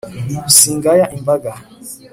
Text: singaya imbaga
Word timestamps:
singaya 0.57 1.05
imbaga 1.17 1.51